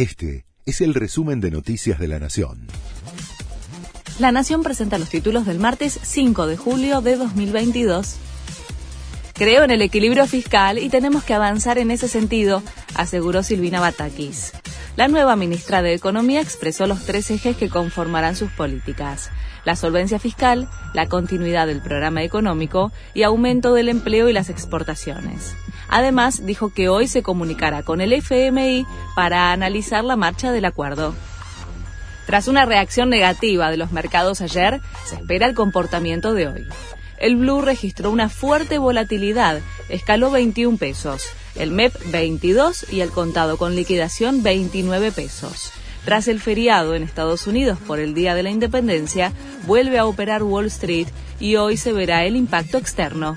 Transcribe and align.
Este 0.00 0.46
es 0.64 0.80
el 0.80 0.94
resumen 0.94 1.42
de 1.42 1.50
Noticias 1.50 1.98
de 1.98 2.08
la 2.08 2.18
Nación. 2.18 2.68
La 4.18 4.32
Nación 4.32 4.62
presenta 4.62 4.96
los 4.96 5.10
títulos 5.10 5.44
del 5.44 5.58
martes 5.58 6.00
5 6.02 6.46
de 6.46 6.56
julio 6.56 7.02
de 7.02 7.16
2022. 7.16 8.16
Creo 9.34 9.62
en 9.62 9.70
el 9.70 9.82
equilibrio 9.82 10.26
fiscal 10.26 10.78
y 10.78 10.88
tenemos 10.88 11.22
que 11.22 11.34
avanzar 11.34 11.76
en 11.76 11.90
ese 11.90 12.08
sentido, 12.08 12.62
aseguró 12.94 13.42
Silvina 13.42 13.78
Batakis. 13.78 14.52
La 15.00 15.08
nueva 15.08 15.34
ministra 15.34 15.80
de 15.80 15.94
Economía 15.94 16.42
expresó 16.42 16.86
los 16.86 17.06
tres 17.06 17.30
ejes 17.30 17.56
que 17.56 17.70
conformarán 17.70 18.36
sus 18.36 18.50
políticas. 18.50 19.30
La 19.64 19.74
solvencia 19.74 20.18
fiscal, 20.18 20.68
la 20.92 21.06
continuidad 21.06 21.66
del 21.68 21.80
programa 21.80 22.22
económico 22.22 22.92
y 23.14 23.22
aumento 23.22 23.72
del 23.72 23.88
empleo 23.88 24.28
y 24.28 24.34
las 24.34 24.50
exportaciones. 24.50 25.56
Además, 25.88 26.44
dijo 26.44 26.74
que 26.74 26.90
hoy 26.90 27.08
se 27.08 27.22
comunicará 27.22 27.82
con 27.82 28.02
el 28.02 28.12
FMI 28.12 28.84
para 29.16 29.52
analizar 29.52 30.04
la 30.04 30.16
marcha 30.16 30.52
del 30.52 30.66
acuerdo. 30.66 31.14
Tras 32.26 32.46
una 32.46 32.66
reacción 32.66 33.08
negativa 33.08 33.70
de 33.70 33.78
los 33.78 33.92
mercados 33.92 34.42
ayer, 34.42 34.82
se 35.06 35.14
espera 35.14 35.46
el 35.46 35.54
comportamiento 35.54 36.34
de 36.34 36.48
hoy. 36.48 36.66
El 37.20 37.36
Blue 37.36 37.60
registró 37.60 38.10
una 38.10 38.30
fuerte 38.30 38.78
volatilidad, 38.78 39.60
escaló 39.90 40.30
21 40.30 40.78
pesos, 40.78 41.26
el 41.54 41.70
MEP 41.70 41.94
22 42.10 42.90
y 42.90 43.00
el 43.00 43.10
contado 43.10 43.58
con 43.58 43.76
liquidación 43.76 44.42
29 44.42 45.12
pesos. 45.12 45.70
Tras 46.06 46.28
el 46.28 46.40
feriado 46.40 46.94
en 46.94 47.02
Estados 47.02 47.46
Unidos 47.46 47.78
por 47.86 47.98
el 48.00 48.14
Día 48.14 48.34
de 48.34 48.42
la 48.42 48.50
Independencia, 48.50 49.34
vuelve 49.66 49.98
a 49.98 50.06
operar 50.06 50.42
Wall 50.42 50.66
Street 50.66 51.08
y 51.38 51.56
hoy 51.56 51.76
se 51.76 51.92
verá 51.92 52.24
el 52.24 52.36
impacto 52.36 52.78
externo. 52.78 53.36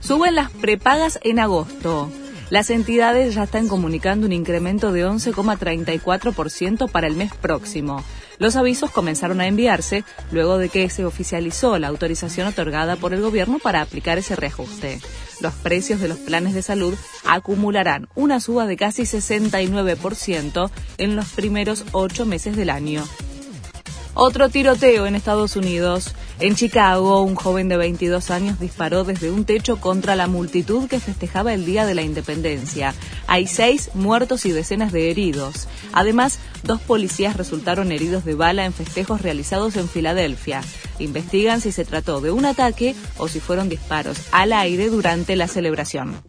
Suben 0.00 0.34
las 0.34 0.50
prepagas 0.50 1.18
en 1.22 1.40
agosto. 1.40 2.10
Las 2.50 2.70
entidades 2.70 3.34
ya 3.34 3.42
están 3.42 3.68
comunicando 3.68 4.26
un 4.26 4.32
incremento 4.32 4.90
de 4.90 5.06
11,34% 5.06 6.90
para 6.90 7.06
el 7.06 7.14
mes 7.14 7.34
próximo. 7.34 8.02
Los 8.38 8.56
avisos 8.56 8.90
comenzaron 8.90 9.40
a 9.40 9.46
enviarse 9.46 10.02
luego 10.32 10.56
de 10.56 10.70
que 10.70 10.88
se 10.88 11.04
oficializó 11.04 11.78
la 11.78 11.88
autorización 11.88 12.46
otorgada 12.46 12.96
por 12.96 13.12
el 13.12 13.20
gobierno 13.20 13.58
para 13.58 13.82
aplicar 13.82 14.16
ese 14.16 14.34
reajuste. 14.34 15.00
Los 15.40 15.52
precios 15.54 16.00
de 16.00 16.08
los 16.08 16.18
planes 16.18 16.54
de 16.54 16.62
salud 16.62 16.94
acumularán 17.26 18.08
una 18.14 18.40
suba 18.40 18.66
de 18.66 18.76
casi 18.76 19.02
69% 19.02 20.70
en 20.96 21.16
los 21.16 21.28
primeros 21.28 21.84
ocho 21.92 22.24
meses 22.24 22.56
del 22.56 22.70
año. 22.70 23.04
Otro 24.14 24.48
tiroteo 24.48 25.06
en 25.06 25.14
Estados 25.14 25.54
Unidos. 25.54 26.14
En 26.40 26.54
Chicago, 26.54 27.22
un 27.22 27.34
joven 27.34 27.68
de 27.68 27.76
22 27.76 28.30
años 28.30 28.60
disparó 28.60 29.02
desde 29.02 29.32
un 29.32 29.44
techo 29.44 29.80
contra 29.80 30.14
la 30.14 30.28
multitud 30.28 30.88
que 30.88 31.00
festejaba 31.00 31.52
el 31.52 31.66
Día 31.66 31.84
de 31.84 31.96
la 31.96 32.02
Independencia. 32.02 32.94
Hay 33.26 33.48
seis 33.48 33.90
muertos 33.94 34.46
y 34.46 34.52
decenas 34.52 34.92
de 34.92 35.10
heridos. 35.10 35.66
Además, 35.92 36.38
dos 36.62 36.80
policías 36.80 37.36
resultaron 37.36 37.90
heridos 37.90 38.24
de 38.24 38.34
bala 38.34 38.64
en 38.66 38.72
festejos 38.72 39.20
realizados 39.20 39.74
en 39.74 39.88
Filadelfia. 39.88 40.60
Investigan 41.00 41.60
si 41.60 41.72
se 41.72 41.84
trató 41.84 42.20
de 42.20 42.30
un 42.30 42.44
ataque 42.44 42.94
o 43.16 43.26
si 43.26 43.40
fueron 43.40 43.68
disparos 43.68 44.18
al 44.30 44.52
aire 44.52 44.90
durante 44.90 45.34
la 45.34 45.48
celebración. 45.48 46.22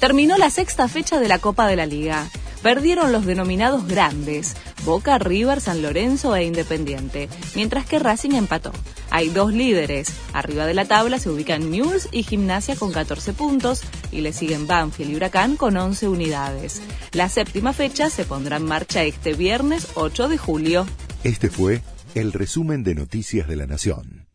Terminó 0.00 0.36
la 0.36 0.50
sexta 0.50 0.88
fecha 0.88 1.20
de 1.20 1.28
la 1.28 1.38
Copa 1.38 1.68
de 1.68 1.76
la 1.76 1.86
Liga. 1.86 2.26
Perdieron 2.60 3.12
los 3.12 3.24
denominados 3.24 3.86
grandes, 3.86 4.56
Boca, 4.86 5.18
River, 5.18 5.60
San 5.60 5.82
Lorenzo 5.82 6.34
e 6.36 6.44
Independiente, 6.44 7.28
mientras 7.54 7.84
que 7.84 7.98
Racing 7.98 8.32
empató. 8.32 8.72
Hay 9.10 9.28
dos 9.28 9.52
líderes. 9.52 10.08
Arriba 10.32 10.64
de 10.64 10.74
la 10.74 10.84
tabla 10.84 11.18
se 11.18 11.28
ubican 11.28 11.70
News 11.70 12.08
y 12.12 12.22
Gimnasia 12.22 12.76
con 12.76 12.92
14 12.92 13.32
puntos 13.34 13.82
y 14.12 14.20
le 14.20 14.32
siguen 14.32 14.66
Banfield 14.66 15.10
y 15.10 15.16
Huracán 15.16 15.56
con 15.56 15.76
11 15.76 16.08
unidades. 16.08 16.80
La 17.12 17.28
séptima 17.28 17.72
fecha 17.72 18.08
se 18.08 18.24
pondrá 18.24 18.56
en 18.56 18.64
marcha 18.64 19.02
este 19.02 19.34
viernes 19.34 19.88
8 19.96 20.28
de 20.28 20.38
julio. 20.38 20.86
Este 21.24 21.50
fue 21.50 21.82
el 22.14 22.32
resumen 22.32 22.84
de 22.84 22.94
Noticias 22.94 23.48
de 23.48 23.56
la 23.56 23.66
Nación. 23.66 24.25